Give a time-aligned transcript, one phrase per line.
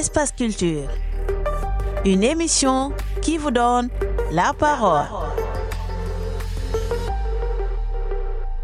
[0.00, 0.88] Espace Culture.
[2.06, 3.90] Une émission qui vous donne
[4.32, 5.04] la parole.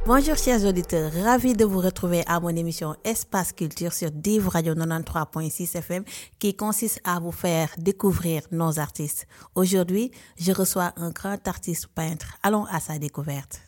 [0.06, 4.72] Bonjour chers auditeurs, ravi de vous retrouver à mon émission Espace Culture sur Div Radio
[4.72, 6.04] 93.6 FM
[6.38, 9.26] qui consiste à vous faire découvrir nos artistes.
[9.54, 12.38] Aujourd'hui, je reçois un grand artiste peintre.
[12.42, 13.60] Allons à sa découverte.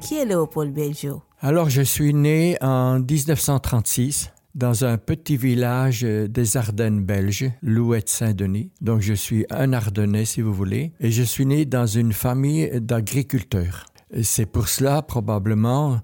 [0.00, 1.22] Qui est Léopold Belgio?
[1.40, 8.70] Alors, je suis né en 1936 dans un petit village des Ardennes belges, Louette-Saint-Denis.
[8.80, 10.92] Donc, je suis un Ardennais, si vous voulez.
[11.00, 13.86] Et je suis né dans une famille d'agriculteurs.
[14.22, 16.00] C'est pour cela, probablement,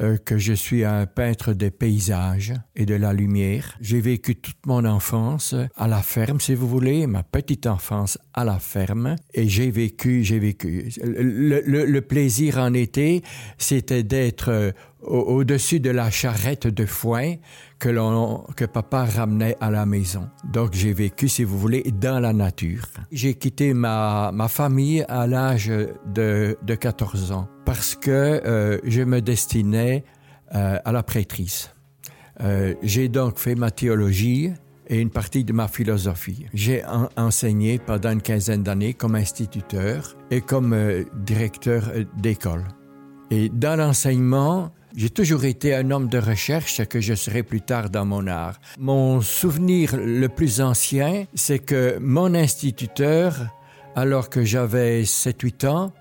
[0.00, 3.76] euh, que je suis un peintre des paysages et de la lumière.
[3.80, 8.44] J'ai vécu toute mon enfance à la ferme, si vous voulez, ma petite enfance à
[8.44, 10.88] la ferme, et j'ai vécu, j'ai vécu.
[11.02, 13.22] Le, plaisir en été,
[13.58, 17.34] c'était d'être euh, au-dessus de la charrette de foin
[17.78, 20.28] que papa ramenait à la maison.
[20.44, 22.86] Donc j'ai vécu, si vous voulez, dans la nature.
[23.10, 25.72] J'ai quitté ma, ma famille à l'âge
[26.06, 30.04] de, de 14 ans parce que euh, je me destinais
[30.54, 31.70] euh, à la prêtrise.
[32.40, 34.50] Euh, j'ai donc fait ma théologie
[34.88, 36.46] et une partie de ma philosophie.
[36.54, 40.76] J'ai en, enseigné pendant une quinzaine d'années comme instituteur et comme
[41.14, 42.64] directeur d'école.
[43.30, 47.88] Et dans l'enseignement, j'ai toujours été un homme de recherche, que je serai plus tard
[47.88, 48.60] dans mon art.
[48.78, 53.34] Mon souvenir le plus ancien, c'est que mon instituteur,
[53.94, 55.92] alors que j'avais 7-8 ans,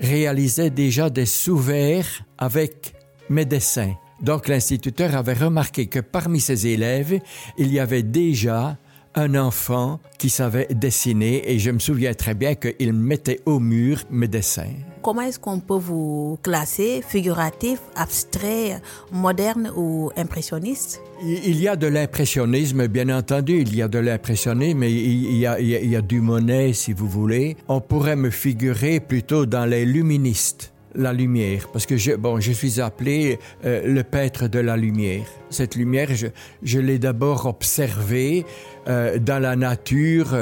[0.00, 2.94] réalisait déjà des sous-verts avec
[3.28, 3.94] mes dessins.
[4.20, 7.20] Donc l'instituteur avait remarqué que parmi ses élèves,
[7.56, 8.76] il y avait déjà
[9.18, 14.04] un enfant qui savait dessiner et je me souviens très bien qu'il mettait au mur
[14.10, 14.74] mes dessins.
[15.02, 18.80] Comment est-ce qu'on peut vous classer figuratif, abstrait,
[19.12, 21.00] moderne ou impressionniste?
[21.22, 25.46] Il y a de l'impressionnisme, bien entendu, il y a de l'impressionnisme, mais il y,
[25.46, 27.56] a, il, y a, il y a du Monet, si vous voulez.
[27.66, 32.52] On pourrait me figurer plutôt dans les luministes la lumière, parce que je, bon, je
[32.52, 35.24] suis appelé euh, le peintre de la lumière.
[35.50, 36.08] Cette lumière,
[36.62, 38.44] je, l'ai d'abord observée
[38.88, 40.36] euh, dans la nature.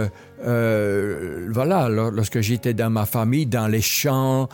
[0.44, 4.48] Euh, voilà, lorsque j'étais dans ma famille, dans les champs,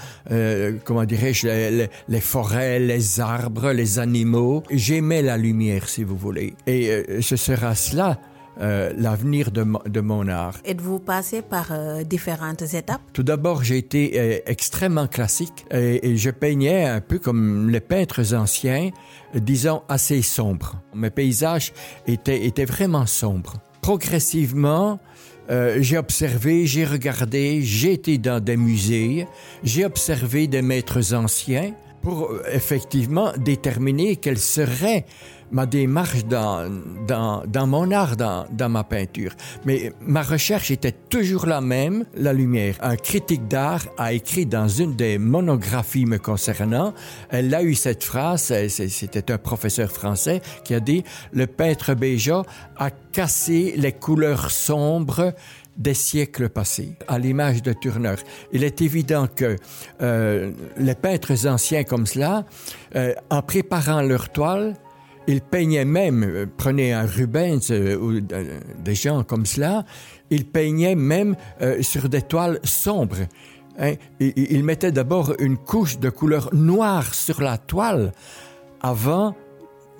[0.84, 6.54] comment dirais-je, les, forêts, les arbres, les animaux, j'aimais la lumière, si vous voulez.
[6.66, 8.18] Et ce sera cela
[8.60, 10.58] euh, l'avenir de, de, mon art.
[10.66, 13.00] Êtes-vous passé par euh, différentes étapes?
[13.14, 17.80] Tout d'abord, j'ai été euh, extrêmement classique et, et, je peignais un peu comme les
[17.80, 18.90] peintres anciens,
[19.34, 20.82] disons assez sombres.
[20.94, 21.72] Mes paysages
[22.06, 23.54] étaient, étaient vraiment sombres.
[23.80, 25.00] Progressivement,
[25.48, 29.26] j'ai observé, j'ai regardé, j'ai été dans des musées,
[29.64, 35.04] j'ai observé des maîtres anciens pour effectivement déterminer quelle serait
[35.52, 36.68] ma démarche dans,
[37.06, 39.32] dans, dans mon art, dans, dans ma peinture.
[39.64, 42.76] Mais ma recherche était toujours la même, la lumière.
[42.80, 46.94] Un critique d'art a écrit dans une des monographies me concernant,
[47.28, 52.42] elle a eu cette phrase, c'était un professeur français qui a dit, le peintre Béja
[52.76, 55.34] a cassé les couleurs sombres
[55.76, 58.16] des siècles passés, à l'image de Turner.
[58.52, 59.56] Il est évident que
[60.02, 62.44] euh, les peintres anciens comme cela,
[62.94, 64.74] euh, en préparant leur toile,
[65.26, 69.84] ils peignaient même, euh, prenez un Rubens euh, ou euh, des gens comme cela,
[70.30, 71.36] ils peignaient même
[71.82, 73.18] sur des toiles sombres.
[73.78, 73.94] Hein?
[74.18, 78.12] Ils mettaient d'abord une couche de couleur noire sur la toile
[78.80, 79.36] avant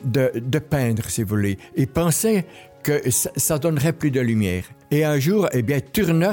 [0.04, 1.58] de, peindre, si vous voulez.
[1.76, 2.46] Ils pensaient
[2.82, 4.64] que ça, ça donnerait plus de lumière.
[4.90, 6.32] Et un jour, eh bien, Turner,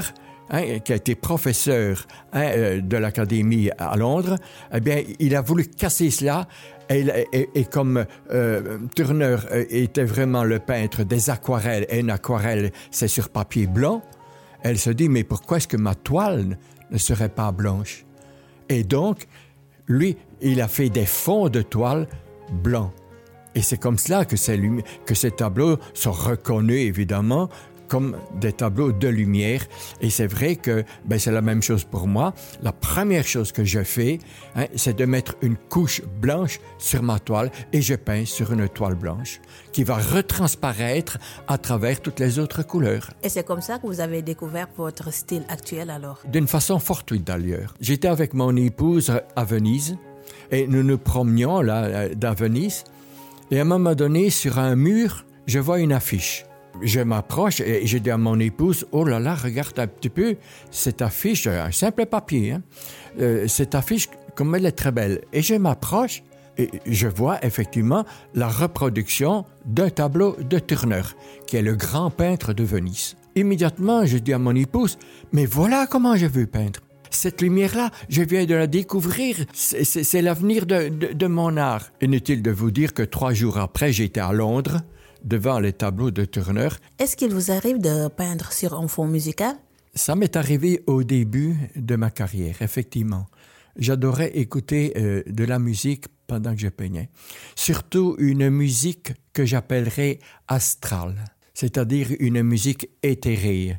[0.49, 4.37] hein, qui a été professeur hein, de l'Académie à Londres,
[4.73, 6.47] eh bien, il a voulu casser cela.
[6.89, 9.37] Et, comme euh, Turner
[9.69, 14.01] était vraiment le peintre des aquarelles, et une aquarelle, c'est sur papier blanc,
[14.63, 16.57] elle se dit, mais pourquoi est-ce que ma toile
[16.89, 18.05] ne serait pas blanche?
[18.69, 19.27] Et donc,
[19.87, 22.07] lui, il a fait des fonds de toile
[22.51, 22.91] blancs.
[23.55, 24.35] Et c'est comme cela que
[25.05, 27.49] que ces tableaux sont reconnus, évidemment,
[27.89, 29.63] comme des tableaux de lumière.
[29.99, 32.33] Et c'est vrai que ben, c'est la même chose pour moi.
[32.61, 34.19] La première chose que je fais,
[34.55, 38.69] hein, c'est de mettre une couche blanche sur ma toile et je peins sur une
[38.69, 39.41] toile blanche
[39.73, 43.11] qui va retransparaître à travers toutes les autres couleurs.
[43.23, 46.21] Et c'est comme ça que vous avez découvert votre style actuel alors?
[46.27, 47.73] D'une façon fortuite d'ailleurs.
[47.81, 49.97] J'étais avec mon épouse à Venise
[50.51, 52.83] et nous nous promenions là dans Venise
[53.51, 56.45] et à un moment donné, sur un mur, je vois une affiche.
[56.81, 60.35] Je m'approche et je dis à mon épouse, oh là là, regarde un petit peu
[60.71, 62.61] cette affiche, un simple papier, hein?
[63.19, 65.21] euh, cette affiche, comme elle est très belle.
[65.33, 66.23] Et je m'approche
[66.57, 71.01] et je vois effectivement la reproduction d'un tableau de Turner,
[71.47, 73.15] qui est le grand peintre de Venise.
[73.35, 74.97] Immédiatement, je dis à mon épouse,
[75.31, 76.81] mais voilà comment je veux peindre.
[77.11, 79.37] Cette lumière-là, je viens de la découvrir.
[79.53, 81.89] C'est l'avenir de, de, mon art.
[82.01, 84.81] Inutile de vous dire que trois jours après, j'étais à Londres,
[85.23, 86.69] devant les tableaux de Turner.
[86.97, 89.55] Est-ce qu'il vous arrive de peindre sur un fond musical?
[89.95, 93.27] Ça m'est arrivé au début de ma carrière, effectivement.
[93.77, 97.09] J'adorais écouter euh, de la musique pendant que je peignais.
[97.55, 101.15] Surtout une musique que j'appellerais astrale,
[101.53, 103.77] c'est-à-dire une musique éthérée,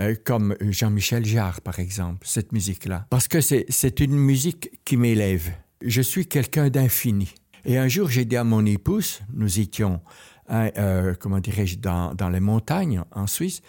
[0.00, 3.06] euh, comme Jean-Michel Jarre, par exemple, cette musique-là.
[3.10, 5.50] Parce que c'est une musique qui m'élève.
[5.82, 7.34] Je suis quelqu'un d'infini.
[7.64, 10.00] Et un jour, j'ai dit à mon épouse, nous étions,
[10.48, 13.62] hein, euh, comment dirais-je, dans, les montagnes en Suisse,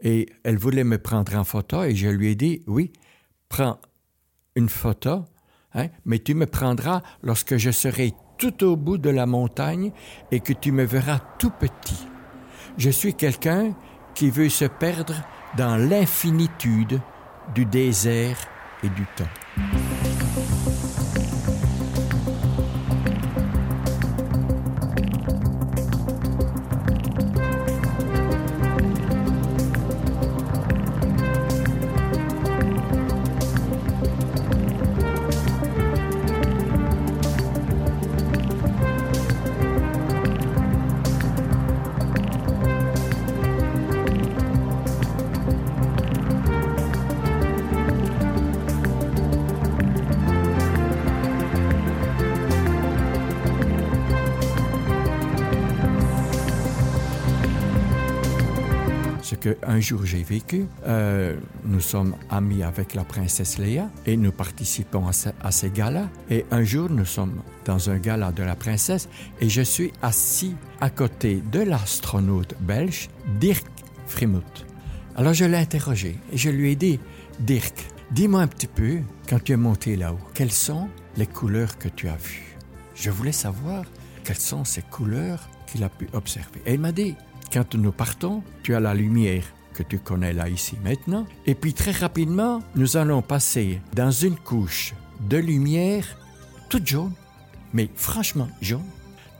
[0.00, 2.92] et elle voulait me prendre en photo, et je lui ai dit, oui,
[3.48, 3.78] prends
[4.54, 5.24] une photo,
[5.74, 9.92] hein, mais tu me prendras lorsque je serai tout au bout de la montagne
[10.30, 12.06] et que tu me verras tout petit.
[12.76, 13.74] Je suis quelqu'un
[14.14, 15.14] qui veut se perdre
[15.56, 17.00] dans l'infinitude
[17.54, 18.38] du désert
[18.82, 19.24] et du temps.
[59.66, 60.66] Un jour j'ai vécu.
[60.86, 66.08] Euh, nous sommes amis avec la princesse Léa et nous participons à, ces galas.
[66.30, 69.08] Et un jour, nous sommes dans un gala de la princesse
[69.40, 73.08] et je suis assis à côté de l'astronaute belge
[73.40, 73.66] Dirk
[74.06, 74.66] Frimut.
[75.16, 77.00] Alors je l'ai interrogé et je lui ai dit,
[77.40, 78.98] Dirk, dis-moi un petit peu,
[79.28, 82.56] quand tu es monté là-haut, quelles sont les couleurs que tu as vues?
[82.94, 83.84] Je voulais savoir
[84.24, 86.60] quelles sont ces couleurs qu'il a pu observer.
[86.66, 87.14] Et il m'a dit,
[87.52, 89.44] quand nous partons, tu as la lumière
[89.74, 91.26] que tu connais là ici maintenant.
[91.44, 94.94] Et puis très rapidement, nous allons passer dans une couche
[95.28, 96.06] de lumière
[96.68, 97.12] toute jaune,
[97.72, 98.90] mais franchement jaune.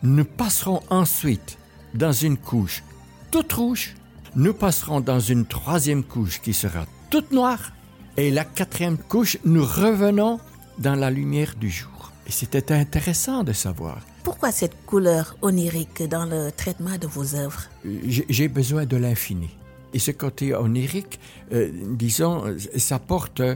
[0.03, 1.59] Nous passerons ensuite
[1.95, 2.83] dans une couche
[3.31, 3.95] toute rouge.
[4.35, 7.73] Nous passerons dans une troisième couche qui sera toute noire.
[8.19, 10.39] Et la quatrième couche, nous revenons
[10.79, 11.96] dans la lumière du jour.
[12.27, 17.63] Et c'était intéressant de savoir pourquoi cette couleur onirique dans le traitement de vos œuvres?
[18.05, 19.51] J'ai besoin de l'infini.
[19.95, 21.21] Et ce côté onirique,
[21.53, 22.43] euh, disons,
[22.77, 23.55] ça porte, euh,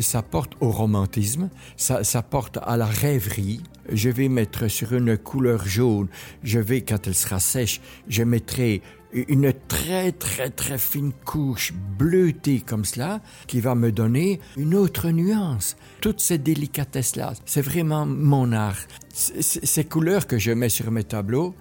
[0.00, 1.48] ça porte au romantisme,
[1.78, 3.62] ça, ça, porte à la rêverie.
[3.90, 6.08] Je vais mettre sur une couleur jaune,
[6.42, 8.82] je vais, quand elle sera sèche, je mettrai
[9.12, 15.10] une très très très fine couche bleutée comme cela qui va me donner une autre
[15.10, 15.76] nuance.
[16.00, 18.78] Toutes ces délicatesses-là, c'est vraiment mon art.
[19.12, 21.54] ces couleurs que je mets sur mes tableaux,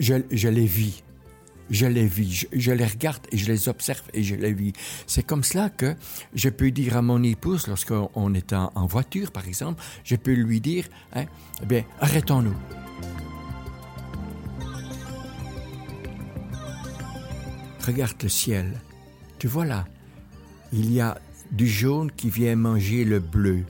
[0.00, 1.02] je, les vis.
[1.70, 4.72] Je les vis, je, les regarde et je les observe et je les vis.
[5.06, 5.94] C'est comme cela que
[6.34, 10.60] je peux dire à mon épouse, lorsqu'on est en, voiture par exemple, je peux lui
[10.60, 11.24] dire, hein,
[11.62, 12.54] eh bien, arrêtons-nous.
[17.84, 18.80] Regarde le ciel.
[19.38, 19.86] Tu vois là,
[20.72, 21.18] il y a
[21.50, 23.64] du jaune qui vient manger le bleu.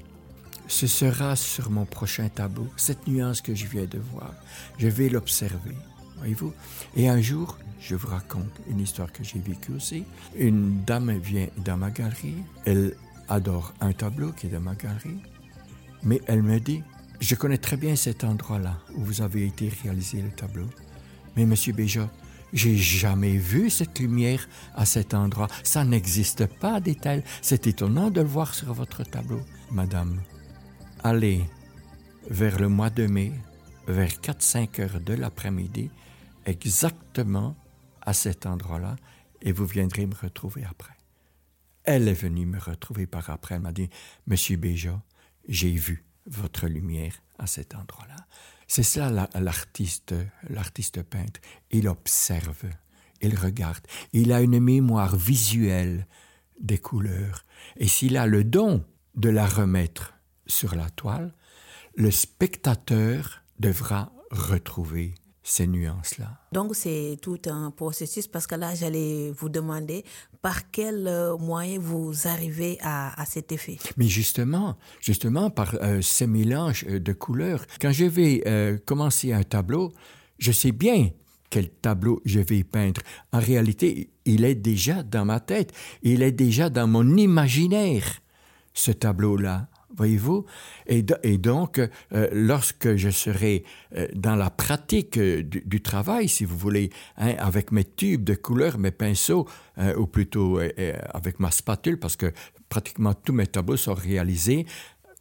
[0.68, 4.32] Ce sera sur mon prochain tableau, cette nuance que je viens de voir.
[4.78, 5.76] Je vais l'observer,
[6.18, 6.52] voyez-vous.
[6.96, 10.04] Et un jour, je vous raconte une histoire que j'ai vécue aussi.
[10.36, 12.36] Une dame vient dans ma galerie.
[12.64, 12.94] Elle
[13.28, 15.20] adore un tableau qui est dans ma galerie.
[16.02, 16.82] Mais elle me dit,
[17.20, 20.66] je connais très bien cet endroit-là où vous avez été réalisé le tableau.
[21.36, 22.10] Mais monsieur Béja,
[22.52, 25.48] j'ai jamais vu cette lumière à cet endroit.
[25.62, 27.22] Ça n'existe pas, dit-elle.
[27.42, 29.40] C'est étonnant de le voir sur votre tableau.
[29.70, 30.20] Madame,
[31.02, 31.44] allez
[32.30, 33.32] vers le mois de mai,
[33.86, 35.90] vers 4-5 heures de l'après-midi,
[36.46, 37.56] exactement
[38.00, 38.96] à cet endroit-là,
[39.42, 40.94] et vous viendrez me retrouver après.
[41.84, 43.56] Elle est venue me retrouver par après.
[43.56, 43.90] Elle m'a dit,
[44.26, 45.00] Monsieur Béja,
[45.48, 48.16] j'ai vu votre lumière à cet endroit-là.
[48.66, 50.14] C'est cela l'artiste,
[50.48, 51.40] l'artiste peintre.
[51.70, 52.64] Il observe,
[53.20, 56.06] il regarde, il a une mémoire visuelle
[56.60, 57.44] des couleurs.
[57.76, 58.84] Et s'il a le don
[59.14, 60.14] de la remettre
[60.46, 61.34] sur la toile,
[61.94, 65.14] le spectateur devra retrouver
[65.48, 66.40] ces nuances-là.
[66.50, 70.04] Donc c'est tout un processus parce que là j'allais vous demander
[70.42, 73.78] par quel euh, moyen vous arrivez à, cet effet.
[73.96, 78.42] Mais justement, justement par euh, ces mélanges euh, de couleurs, quand je vais
[78.86, 79.92] commencer un tableau,
[80.38, 81.10] je sais bien
[81.48, 83.00] quel tableau je vais peindre.
[83.32, 85.72] En réalité, il est déjà dans ma tête,
[86.02, 88.20] il est déjà dans mon imaginaire,
[88.74, 90.44] ce tableau-là voyez-vous?
[90.86, 93.64] Et, donc, euh, lorsque je serai
[93.96, 98.34] euh, dans la pratique euh, du, travail, si vous voulez, hein, avec mes tubes de
[98.34, 99.48] couleurs, mes pinceaux,
[99.98, 100.58] ou plutôt
[101.12, 102.32] avec ma spatule, parce que
[102.70, 104.64] pratiquement tous mes tableaux sont réalisés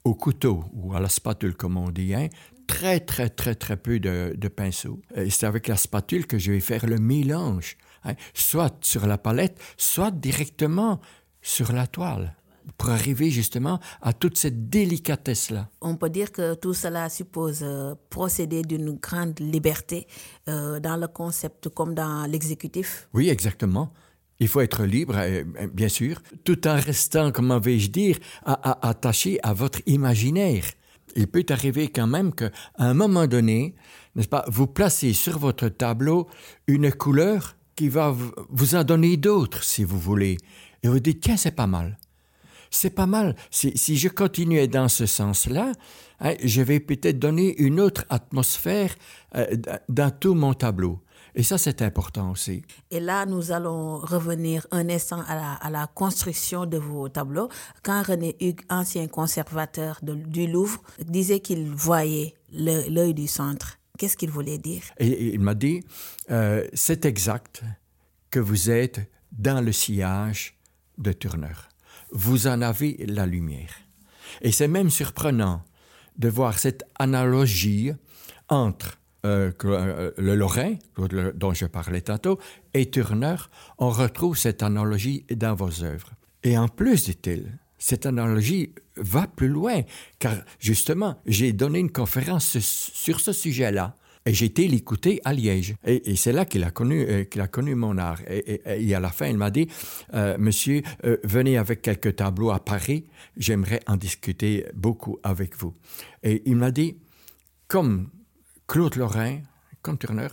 [0.06, 2.30] au couteau ou à la spatule, comme on dit, hein,
[2.66, 5.02] très, très, très, très peu de, pinceaux.
[5.30, 9.60] C'est avec la spatule que je vais faire le mélange, hein, soit sur la palette,
[9.76, 11.02] soit directement
[11.42, 12.34] sur la toile
[12.78, 15.70] pour arriver justement à toute cette délicatesse-là.
[15.82, 20.08] On peut dire que tout cela suppose euh, procéder d'une grande liberté
[20.50, 23.08] euh, dans le concept comme dans l'exécutif.
[23.14, 23.92] Oui, exactement.
[24.40, 25.44] Il faut être libre, euh,
[25.74, 30.66] bien sûr, tout en restant, comment vais-je dire, attaché à votre imaginaire.
[31.16, 33.76] Il peut arriver quand même qu'à un moment donné,
[34.16, 36.28] n'est-ce pas, vous placez sur votre tableau
[36.68, 38.14] une couleur qui va
[38.50, 40.38] vous en donner d'autres, si vous voulez.
[40.84, 41.98] Et vous dites, tiens, c'est pas mal
[42.70, 43.36] c'est pas mal.
[43.52, 45.72] Si, je continuais dans ce sens-là,
[46.20, 48.94] hein, je vais peut-être donner une autre atmosphère
[49.36, 49.46] euh,
[49.90, 51.02] dans tout mon tableau.
[51.36, 52.64] Et ça, c'est important aussi.
[52.92, 57.50] Et là, nous allons revenir un instant à la, construction de vos tableaux.
[57.84, 64.32] Quand René Hugues, ancien conservateur du Louvre, disait qu'il voyait l'œil du centre, qu'est-ce qu'il
[64.32, 64.84] voulait dire?
[64.98, 65.84] Et, Il m'a dit,
[66.32, 67.64] euh, c'est exact
[68.32, 69.02] que vous êtes
[69.34, 70.58] dans le sillage
[70.98, 71.54] de Turner
[72.16, 73.76] vous en avez la lumière.
[74.42, 75.62] Et c'est même surprenant
[76.18, 77.92] de voir cette analogie
[78.48, 80.76] entre euh, euh, le Lorrain,
[81.36, 82.40] dont je parlais tantôt,
[82.74, 83.36] et Turner.
[83.80, 86.12] On retrouve cette analogie dans vos œuvres.
[86.44, 89.82] Et en plus, dit-il, cette analogie va plus loin,
[90.20, 93.96] car justement, j'ai donné une conférence sur ce sujet-là
[94.26, 95.76] et été l'écouter à Liège.
[95.86, 98.20] Et, c'est là qu'il a connu, euh, qu'il a connu mon art.
[98.28, 99.68] Et, à la fin, il m'a dit,
[100.14, 103.06] euh, Monsieur, euh, venez avec quelques tableaux à Paris.
[103.38, 105.76] J'aimerais en discuter beaucoup avec vous.
[106.24, 106.98] Et il m'a dit,
[107.68, 108.10] comme
[108.68, 109.42] Claude Lorrain,
[109.84, 110.30] comme Turner,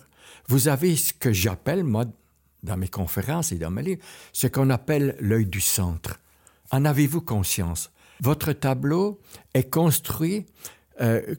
[0.49, 2.07] vous avez ce que j'appelle, moi,
[2.63, 6.19] dans mes conférences et dans mes livres, ce qu'on appelle l'œil du centre.
[6.71, 7.91] En avez-vous conscience?
[8.21, 9.21] Votre tableau
[9.53, 10.47] est construit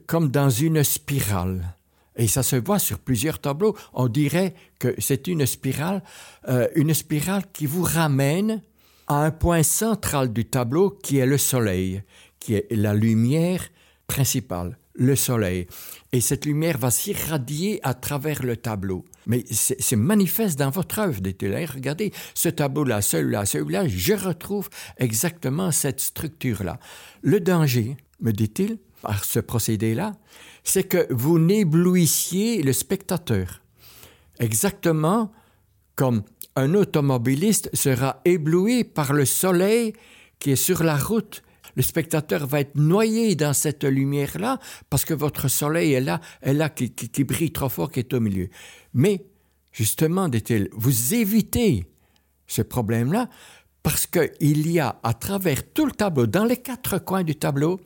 [0.06, 1.74] comme dans une spirale.
[2.16, 3.76] Et ça se voit sur plusieurs tableaux.
[3.92, 6.02] On dirait que c'est une spirale,
[6.48, 8.62] euh, une spirale qui vous ramène
[9.06, 12.02] à un point central du tableau qui est le soleil,
[12.38, 13.68] qui est la lumière
[14.06, 15.66] principale, le soleil.
[16.12, 19.04] Et cette lumière va s'irradier à travers le tableau.
[19.26, 21.52] Mais c'est manifeste dans votre œuvre, dit-il.
[21.52, 24.68] Regardez, ce tableau-là, celui-là, celui-là, je retrouve
[24.98, 26.78] exactement cette structure-là.
[27.22, 30.16] Le danger, me dit-il, par ce procédé-là,
[30.64, 33.62] c'est que vous n'éblouissiez le spectateur.
[34.40, 35.30] Exactement
[35.94, 36.22] comme
[36.56, 39.92] un automobiliste sera ébloui par le soleil
[40.38, 41.42] qui est sur la route.
[41.76, 44.58] Le spectateur va être noyé dans cette lumière-là
[44.88, 48.14] parce que votre soleil est là, est là qui, qui brille trop fort, qui est
[48.14, 48.48] au milieu.
[48.94, 49.26] Mais,
[49.72, 51.86] justement, dit-il, vous évitez
[52.46, 53.28] ce problème-là
[53.84, 57.80] parce qu'il y a à travers tout le tableau, dans les quatre coins du tableau,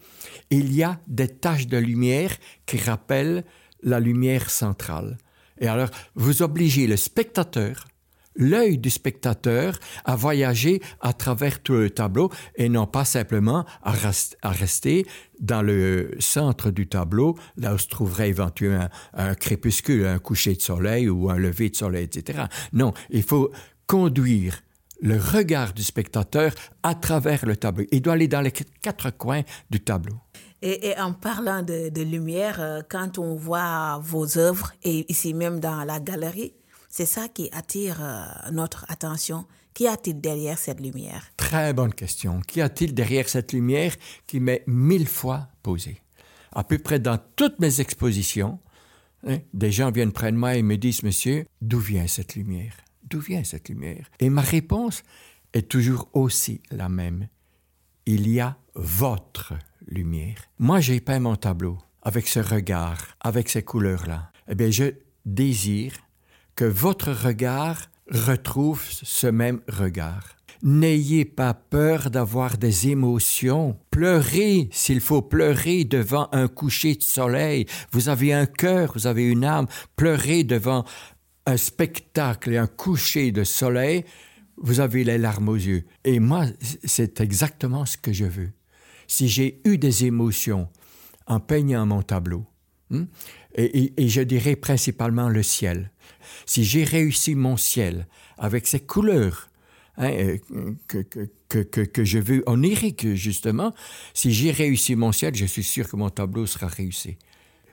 [0.48, 2.30] il y a des taches de lumière
[2.66, 3.44] qui rappellent
[3.82, 5.18] la lumière centrale.
[5.58, 7.88] Et alors, vous obligez le spectateur,
[8.36, 13.92] l'œil du spectateur, à voyager à travers tout le tableau et non pas simplement à,
[14.52, 15.04] rester
[15.40, 20.62] dans le centre du tableau, là où se trouverait éventuellement un crépuscule, un coucher de
[20.62, 22.44] soleil ou un lever de soleil, etc.
[22.72, 23.50] Non, il faut
[23.88, 24.60] conduire
[25.00, 26.52] le regard du spectateur
[26.82, 27.86] à travers le tableau.
[27.92, 30.16] Il doit aller dans les quatre coins du tableau.
[30.60, 35.84] Et, en parlant de, lumière, euh, quand on voit vos œuvres, et ici même dans
[35.84, 36.52] la galerie,
[36.88, 39.46] c'est ça qui attire euh, notre attention.
[39.72, 41.30] Qu'y a-t-il derrière cette lumière?
[41.36, 42.40] Très bonne question.
[42.40, 43.94] Qu'y a-t-il derrière cette lumière
[44.26, 46.02] qui m'est mille fois posée?
[46.50, 48.58] À peu près dans toutes mes expositions,
[49.28, 52.74] hein, des gens viennent près de moi et me disent, monsieur, d'où vient cette lumière
[53.08, 54.10] D'où vient cette lumière?
[54.20, 55.02] Et ma réponse
[55.54, 57.28] est toujours aussi la même.
[58.04, 59.54] Il y a votre
[59.86, 60.36] lumière.
[60.58, 64.30] Moi, j'ai peint mon tableau avec ce regard, avec ces couleurs-là.
[64.48, 64.92] Eh bien, je
[65.24, 65.94] désire
[66.54, 70.36] que votre regard retrouve ce même regard.
[70.62, 73.78] N'ayez pas peur d'avoir des émotions.
[73.90, 77.66] Pleurez s'il faut pleurer devant un coucher de soleil.
[77.92, 79.66] Vous avez un cœur, vous avez une âme.
[79.94, 80.84] Pleurez devant
[81.48, 84.04] un spectacle et un coucher de soleil.
[84.58, 85.84] Vous avez les larmes aux yeux.
[86.04, 86.44] Et moi,
[86.84, 88.50] c'est exactement ce que je veux.
[89.06, 90.68] Si j'ai eu des émotions
[91.26, 92.44] en peignant mon tableau,
[92.90, 93.04] hmm,
[93.54, 95.90] et, je dirais principalement le ciel,
[96.44, 99.48] si j'ai réussi mon ciel avec ses couleurs,
[99.96, 100.38] hein, euh,
[100.86, 103.74] que, que, que, que, je veux onirique, justement,
[104.12, 107.16] si j'ai réussi mon ciel, je suis sûr que mon tableau sera réussi.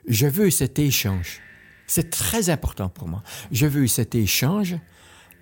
[0.08, 1.42] Je veux cet échange.
[1.86, 3.22] C'est très important pour moi.
[3.52, 4.76] Je veux cet échange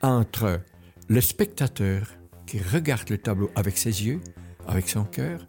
[0.02, 0.60] entre
[1.08, 2.06] le spectateur
[2.46, 4.20] qui regarde le tableau avec ses yeux,
[4.66, 5.46] avec son cœur,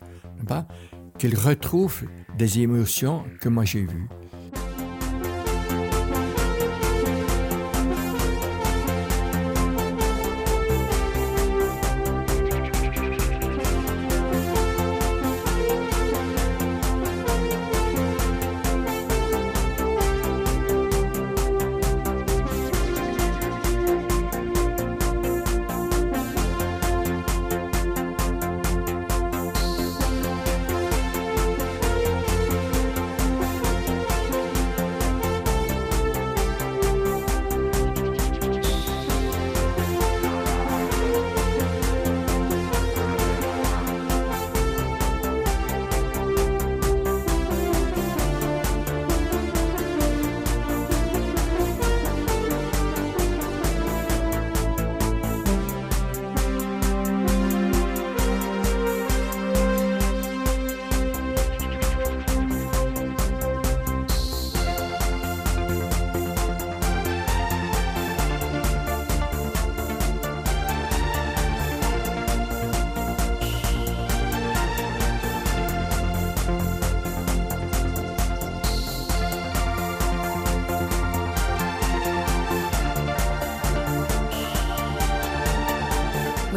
[1.17, 2.03] qu'il retrouve
[2.37, 4.07] des émotions que moi j'ai vues.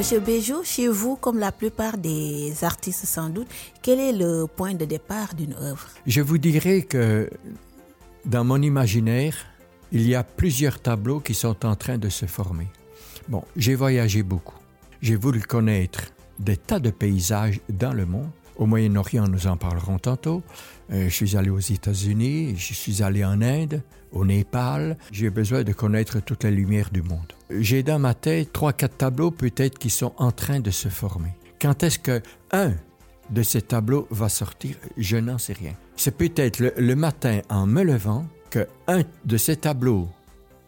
[0.09, 3.47] Monsieur Béjou, chez vous, comme la plupart des artistes sans doute,
[3.83, 5.87] quel est le point de départ d'une œuvre?
[6.07, 7.29] Je vous dirais que
[8.25, 9.37] dans mon imaginaire,
[9.93, 12.69] il y a plusieurs tableaux qui sont en train de se former.
[13.29, 14.57] Bon, j'ai voyagé beaucoup.
[15.03, 16.05] J'ai voulu connaître
[16.39, 18.31] des tas de paysages dans le monde.
[18.57, 20.43] Au Moyen-Orient, nous en parlerons tantôt.
[20.91, 24.97] Euh, je suis allé aux États-Unis, je suis allé en Inde, au Népal.
[25.11, 27.33] J'ai besoin de connaître toutes les lumières du monde.
[27.51, 31.31] J'ai dans ma tête trois, quatre tableaux peut-être qui sont en train de se former.
[31.61, 32.75] Quand est-ce que un
[33.31, 34.77] de ces tableaux va sortir?
[34.97, 35.75] Je n'en sais rien.
[35.97, 40.09] C'est peut-être le, matin en me levant que un de ces tableaux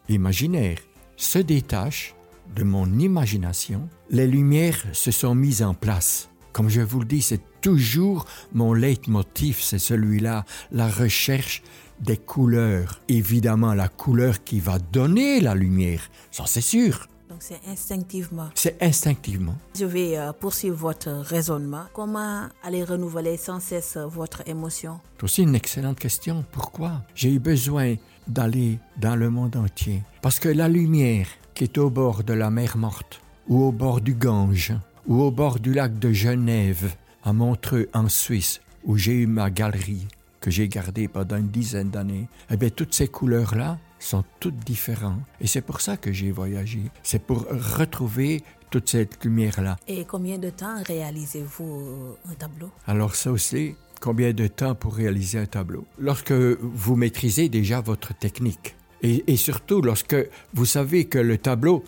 [0.08, 0.80] imaginaires
[1.16, 2.14] se détache
[2.54, 3.88] de mon imagination.
[4.10, 6.28] Les lumières se sont mises en place.
[6.52, 11.62] Comme je vous le dis, c'est toujours mon leitmotiv, c'est celui-là, la recherche
[12.00, 13.00] des couleurs.
[13.08, 17.06] Évidemment, la couleur qui va donner la lumière, ça c'est sûr.
[17.28, 18.48] Donc c'est instinctivement.
[18.54, 19.54] C'est instinctivement.
[19.78, 21.84] Je vais euh, poursuivre votre raisonnement.
[21.94, 25.00] Comment aller renouveler sans cesse votre émotion?
[25.16, 26.44] C'est aussi une excellente question.
[26.50, 27.02] Pourquoi?
[27.14, 27.94] J'ai eu besoin
[28.26, 30.02] d'aller dans le monde entier.
[30.22, 34.00] Parce que la lumière qui est au bord de la mer morte, ou au bord
[34.00, 34.72] du Gange,
[35.06, 39.50] ou au bord du lac de Genève, à Montreux, en Suisse, où j'ai eu ma
[39.50, 40.06] galerie,
[40.40, 45.20] que j'ai gardée pendant une dizaine d'années, eh bien, toutes ces couleurs-là sont toutes différentes.
[45.40, 46.80] Et c'est pour ça que j'ai voyagé.
[47.02, 47.46] C'est pour
[47.78, 49.76] retrouver toute cette lumière-là.
[49.88, 52.70] Et combien de temps réalisez-vous un tableau?
[52.86, 55.84] Alors ça aussi, combien de temps pour réaliser un tableau?
[55.98, 58.76] Lorsque vous maîtrisez déjà votre technique.
[59.02, 60.16] Et, et surtout lorsque
[60.54, 61.84] vous savez que le tableau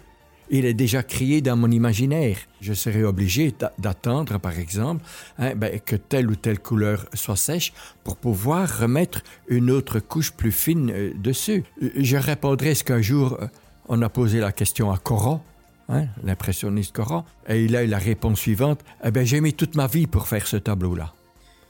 [0.52, 2.36] il est déjà crié dans mon imaginaire.
[2.60, 5.02] Je serais obligé d'attendre, par exemple,
[5.38, 7.72] hein, ben, que telle ou telle couleur soit sèche
[8.04, 11.64] pour pouvoir remettre une autre couche plus fine euh, dessus.
[11.82, 13.46] Euh, je répondrai ce qu'un jour, euh,
[13.88, 15.40] on a posé la question à Corot,
[15.88, 19.74] hein, l'impressionniste Corot, et il a eu la réponse suivante, eh ben, j'ai mis toute
[19.74, 21.14] ma vie pour faire ce tableau-là.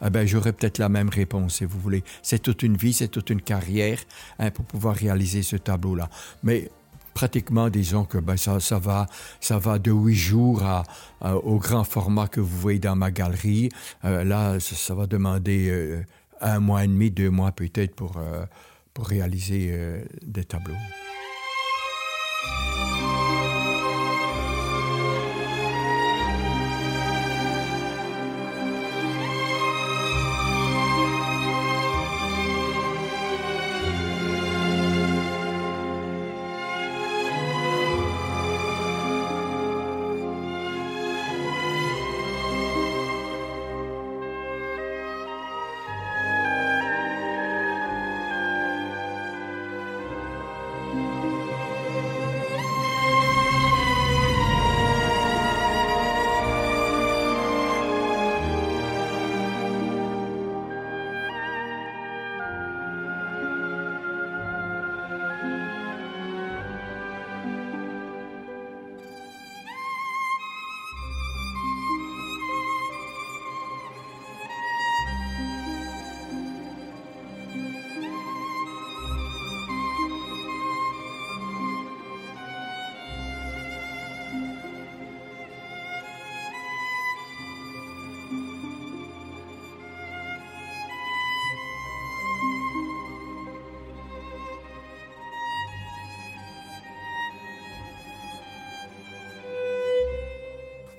[0.04, 2.02] Eh ben, j'aurais peut-être la même réponse, si vous voulez.
[2.22, 4.00] C'est toute une vie, c'est toute une carrière
[4.40, 6.10] hein, pour pouvoir réaliser ce tableau-là.
[6.42, 6.68] Mais
[7.14, 10.84] pratiquement, disons que ben, ça, va, de huit jours à,
[11.36, 13.68] au grand format que vous voyez dans ma galerie.
[14.04, 16.02] Euh, là, ça, va demander euh,
[16.40, 18.44] un mois et demi, deux mois peut-être pour, euh,
[18.94, 20.74] pour réaliser des tableaux.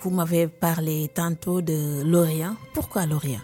[0.04, 2.58] Vous m'avez parlé tantôt de l'Orient.
[2.74, 3.40] Pourquoi l'Orient?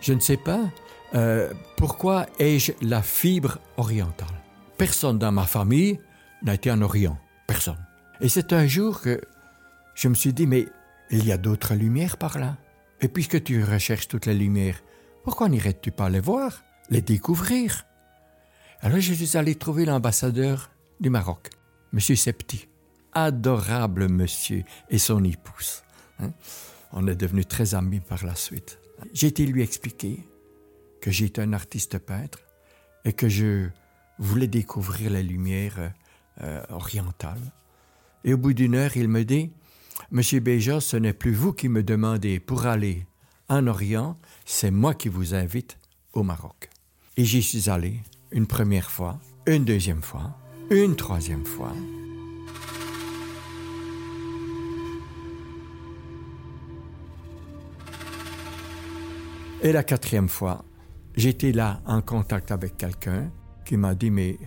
[0.00, 0.70] Je ne sais pas.
[1.14, 4.42] Euh, pourquoi ai-je la fibre orientale?
[4.78, 6.00] Personne dans ma famille
[6.42, 7.18] n'a été en Orient.
[7.46, 7.76] Personne.
[8.22, 9.20] Et c'est un jour que
[9.94, 10.66] je me suis dit, mais
[11.10, 12.56] il y a d'autres lumières par là.
[13.02, 14.82] Et puisque tu recherches toutes les lumières,
[15.24, 17.84] pourquoi n'irais-tu pas les voir, les découvrir?
[18.80, 21.50] Alors je suis allé trouver l'ambassadeur du Maroc,
[21.92, 22.00] M.
[22.00, 22.66] Septi.
[23.18, 25.82] Adorable monsieur et son épouse.
[26.20, 26.32] hein.
[26.92, 28.78] On est devenus très amis par la suite.
[29.14, 30.28] J'ai été lui expliquer
[31.00, 32.40] que j'étais un artiste peintre
[33.06, 33.68] et que je
[34.18, 35.94] voulais découvrir les lumières
[36.42, 37.40] euh, orientales.
[38.22, 39.50] Et au bout d'une heure, il me dit
[40.10, 43.06] Monsieur Béja, ce n'est plus vous qui me demandez pour aller
[43.48, 45.78] en Orient, c'est moi qui vous invite
[46.12, 46.68] au Maroc.
[47.16, 50.36] Et j'y suis allé une première fois, une deuxième fois,
[50.68, 51.72] une troisième fois.
[59.62, 60.64] Et la quatrième fois,
[61.16, 63.32] j'étais là en contact avec quelqu'un
[63.64, 64.38] qui m'a dit, mais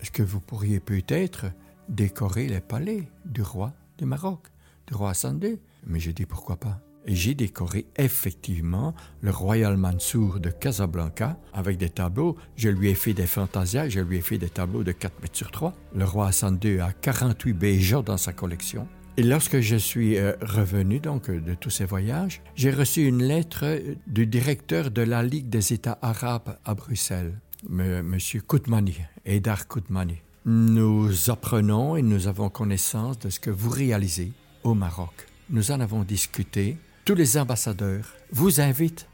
[0.00, 1.46] est-ce que vous pourriez peut-être
[1.88, 4.48] décorer les palais du roi du Maroc,
[4.86, 6.80] du roi Hassan II Mais j'ai dit, pourquoi pas?
[7.06, 12.36] Et j'ai décoré effectivement le Royal Mansour de Casablanca avec des tableaux.
[12.54, 15.36] Je lui ai fait des fantasias, je lui ai fait des tableaux de 4 mètres
[15.36, 15.74] sur 3.
[15.96, 18.86] Le roi Hassan II a 48 Béjas dans sa collection.
[19.18, 23.22] Et lorsque je suis euh, revenu donc euh, de tous ces voyages, j'ai reçu une
[23.22, 28.16] lettre euh, du directeur de la Ligue des États arabes à Bruxelles, M.
[28.46, 28.96] Koutmani,
[29.26, 30.16] Edar Koutmani.
[30.46, 34.32] Nous apprenons et nous avons connaissance de ce que vous réalisez
[34.64, 35.28] au Maroc.
[35.50, 36.78] Nous en avons discuté.
[37.04, 39.06] Tous les ambassadeurs vous invitent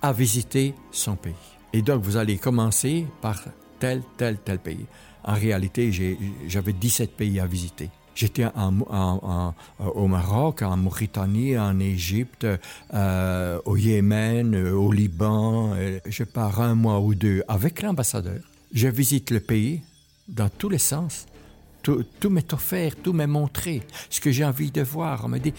[0.00, 1.34] à visiter son pays.
[1.74, 3.44] Et donc vous allez commencer par
[3.78, 4.86] tel, tel, tel pays.
[5.24, 5.92] En réalité,
[6.48, 7.90] j'avais 17 pays à visiter.
[8.14, 9.54] J'étais en-
[9.94, 12.46] au Maroc, en Mauritanie, en Égypte,
[12.92, 15.72] euh, au Yémen, euh, au Liban.
[15.74, 18.40] Euh, Je pars un mois ou deux avec l'ambassadeur.
[18.72, 19.82] Je visite le pays
[20.28, 21.26] dans tous les sens.
[21.82, 23.82] Tout, tout m'est offert, tout m'est montré.
[24.08, 25.52] Ce que j'ai envie de voir, on me dit,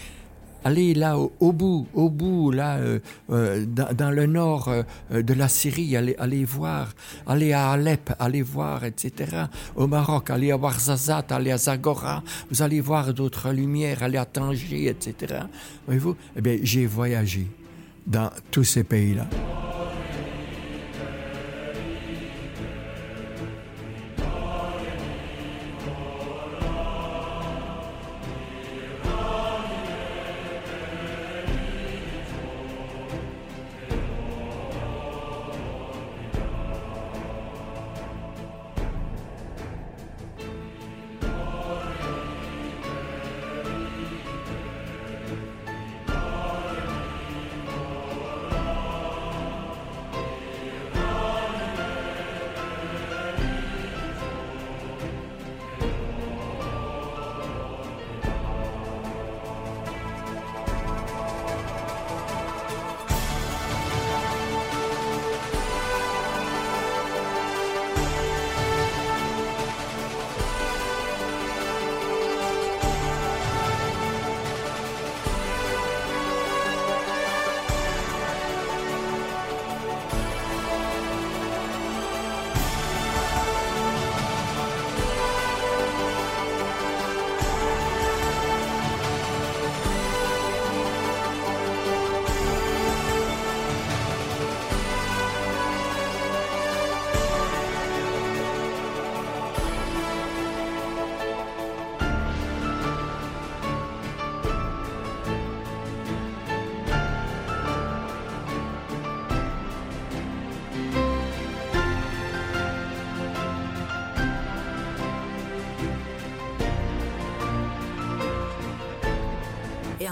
[0.64, 2.98] allez là au, bout, au bout, là, euh,
[3.30, 6.94] euh, dans, dans le nord euh, euh, de la Syrie, allez, allez voir,
[7.26, 9.44] allez à Alep, allez voir, etc.
[9.76, 14.24] Au Maroc, allez à Ouarzazate, allez à Zagora, vous allez voir d'autres lumières, allez à
[14.24, 15.42] Tanger, etc.
[15.86, 16.16] Voyez-vous?
[16.36, 17.46] Eh bien, j'ai voyagé
[18.06, 19.26] dans tous ces pays-là.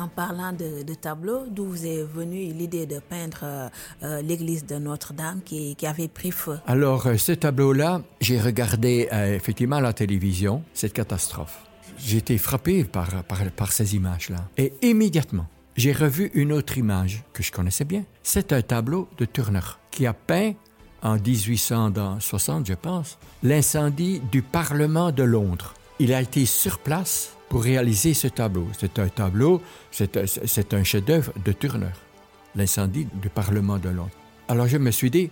[0.02, 3.68] En parlant de, de tableaux, d'où vous est venue l'idée de peindre euh,
[4.02, 6.58] euh, l'église de Notre-Dame qui, avait pris feu?
[6.66, 11.58] Alors, euh, ce tableau-là, j'ai regardé effectivement à la télévision cette catastrophe.
[12.12, 14.48] Été frappé par ces images-là.
[14.56, 18.04] Et immédiatement, j'ai revu une autre image que je connaissais bien.
[18.22, 19.60] C'est un tableau de Turner
[19.90, 20.52] qui a peint
[21.02, 25.74] en 1860, je pense, l'incendie du Parlement de Londres.
[25.98, 28.66] Il a été sur place pour réaliser ce tableau.
[28.78, 29.60] C'est un tableau,
[29.90, 31.92] c'est un, c'est chef-d'œuvre de Turner,
[32.54, 34.16] l'incendie du Parlement de Londres.
[34.48, 35.28] Alors je me suis dit,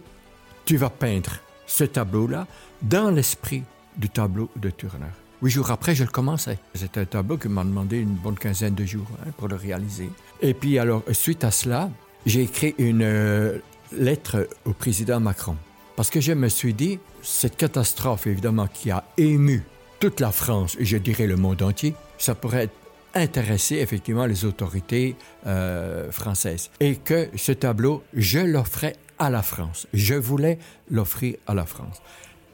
[0.67, 1.31] tu vas peindre
[1.67, 2.47] ce tableau-là
[2.83, 3.63] dans l'esprit
[3.97, 5.15] du tableau de Turner.
[5.41, 6.59] Huit jours après, je le commençais.
[6.75, 10.11] C'était un tableau qui m'a demandé une bonne quinzaine de jours hein, pour le réaliser.
[10.43, 11.89] Et puis alors, suite à cela,
[12.27, 13.61] j'ai écrit une euh,
[13.93, 15.57] lettre au président Macron.
[15.97, 19.63] Parce que je me suis dit, cette catastrophe, évidemment, qui a ému
[20.01, 22.69] toute la France, et je dirais le monde entier, ça pourrait
[23.15, 26.71] intéresser effectivement les autorités euh, françaises.
[26.79, 29.89] Et que ce tableau, je l'offrais à la France.
[29.93, 30.59] Je voulais
[30.91, 32.01] l'offrir à la France.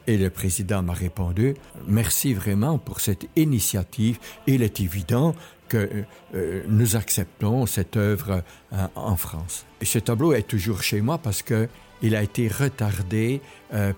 [0.07, 1.53] Et le président m'a répondu,
[1.85, 4.19] merci vraiment pour cette initiative.
[4.47, 5.35] Il est évident
[5.67, 9.65] que euh, nous acceptons cette œuvre euh, en France.
[9.81, 11.67] Et ce tableau est toujours chez moi parce que
[12.01, 13.41] il a été retardé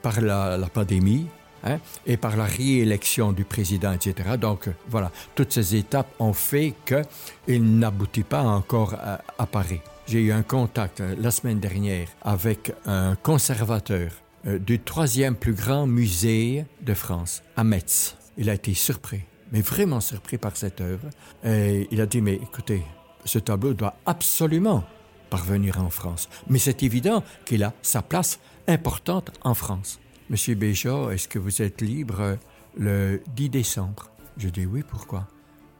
[0.02, 1.28] par la pandémie.
[1.63, 4.38] Hein, et par la réélection du président, etc.
[4.39, 9.82] Donc voilà, toutes ces étapes ont fait qu'il n'aboutit pas encore à, à Paris.
[10.10, 14.12] J'ai eu un contact euh, la semaine dernière avec un conservateur
[14.48, 18.15] euh, du troisième plus grand musée de France, à Metz.
[18.36, 21.10] Il a été surpris, mais vraiment surpris par cette œuvre.
[21.45, 22.82] Et il a dit, mais écoutez,
[23.24, 24.84] ce tableau doit absolument
[25.30, 26.28] parvenir en France.
[26.48, 30.00] Mais c'est évident qu'il a sa place importante en France.
[30.30, 32.36] Monsieur Béja, est-ce que vous êtes libre euh,
[32.78, 34.12] le 10 décembre?
[34.38, 35.28] Je dis oui, pourquoi?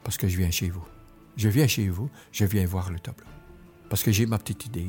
[0.02, 0.84] Parce que je viens chez vous.
[1.36, 3.28] Je viens chez vous, je viens voir le tableau.
[3.88, 4.88] Parce que j'ai ma petite idée.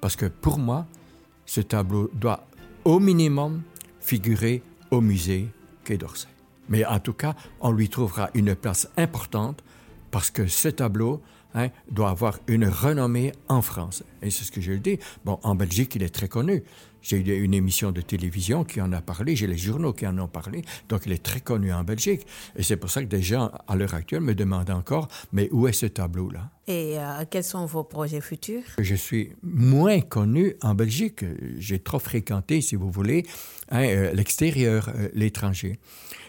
[0.00, 0.86] Parce que pour moi,
[1.44, 2.46] ce tableau doit
[2.84, 3.60] au minimum
[4.00, 5.48] figurer au musée
[5.84, 6.28] Quai d'Orsay.
[6.70, 9.62] Mais en tout cas, on lui trouvera une place importante
[10.10, 11.20] parce que ce tableau
[11.56, 14.04] hein, doit avoir une renommée en France.
[14.22, 14.98] Et c'est ce que je le dis.
[15.24, 16.62] Bon, en Belgique, il est très connu.
[17.02, 20.18] J'ai eu une émission de télévision qui en a parlé, j'ai les journaux qui en
[20.18, 22.26] ont parlé, donc il est très connu en Belgique.
[22.56, 25.68] Et c'est pour ça que des gens, à l'heure actuelle, me demandent encore, mais où
[25.68, 26.50] est ce tableau-là?
[26.66, 28.64] Et euh, quels sont vos projets futurs?
[28.80, 31.24] Je suis moins connu en Belgique.
[31.58, 33.24] J'ai trop fréquenté, si vous voulez,
[33.70, 35.78] hein, euh, l'extérieur, euh, l'étranger.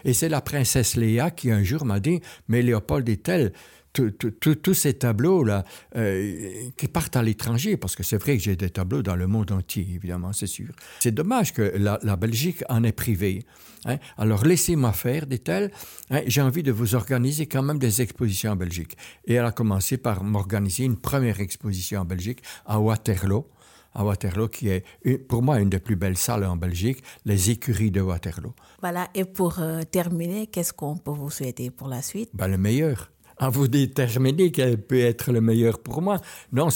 [0.04, 3.52] Et c'est la princesse Léa qui un jour m'a dit, mais Léopold est tel
[3.92, 5.64] tous ces tableaux-là
[5.96, 9.26] euh, qui partent à l'étranger, parce que c'est vrai que j'ai des tableaux dans le
[9.26, 10.68] monde entier, évidemment, c'est sûr.
[11.00, 13.44] C'est dommage que la, la, Belgique en est privée.
[13.84, 13.98] Hein.
[14.16, 15.70] Alors laissez-moi faire, dit-elle.
[16.10, 18.96] Hein, j'ai envie de vous organiser quand même des expositions en Belgique.
[19.24, 23.46] Et elle a commencé par m'organiser une première exposition en Belgique à Waterloo
[23.94, 24.84] à Waterloo, qui est
[25.28, 28.54] pour moi une des plus belles salles en Belgique, les écuries de Waterloo.
[28.80, 32.30] Voilà, et pour euh, terminer, qu'est-ce qu'on peut vous souhaiter pour la suite?
[32.32, 36.20] Ben, Le meilleur à vous déterminer quel peut être le meilleur pour moi.
[36.52, 36.68] Non,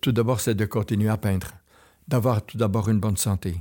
[0.00, 1.48] tout d'abord, c'est de continuer à peindre,
[2.08, 3.56] d'avoir tout d'abord une bonne santé.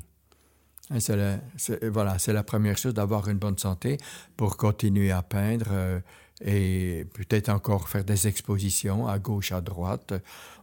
[0.99, 3.97] C'est, voilà, c'est la première chose, d'avoir une bonne santé
[4.37, 5.99] pour continuer à peindre euh,
[6.41, 10.13] et peut-être encore faire des expositions à gauche, à droite.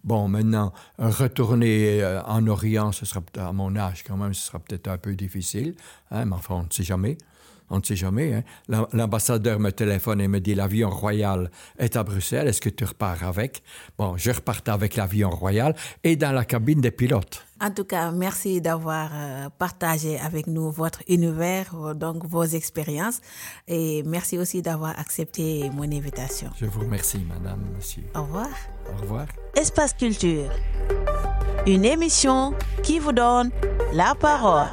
[0.05, 4.61] Bon, maintenant, retourner euh, en Orient, ce sera à mon âge quand même, ce sera
[4.61, 5.75] peut-être un peu difficile,
[6.13, 7.19] hein, mais enfin, on ne sait jamais
[7.73, 8.35] on ne sait jamais.
[8.35, 8.87] Hein?
[8.93, 13.25] L'ambassadeur me téléphone et me dit l'avion royal est à Bruxelles, est-ce que tu repars
[13.25, 13.63] avec?
[13.99, 17.45] Bon, je repartais avec l'avion royal et dans la cabine des pilotes.
[17.61, 23.21] En tout cas, merci d'avoir euh, partagé avec nous votre univers, donc vos expériences.
[23.69, 26.51] Et merci aussi d'avoir accepté mon invitation.
[26.61, 28.03] Je vous remercie, madame, monsieur.
[28.17, 28.49] Au revoir.
[28.93, 29.27] Au revoir.
[29.57, 30.51] Espace Culture.
[31.67, 33.51] Une émission qui vous donne
[33.93, 34.67] la parole.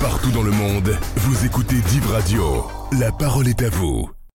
[0.00, 2.64] Partout dans le monde, vous écoutez Div Radio.
[2.98, 4.08] La parole est à vous.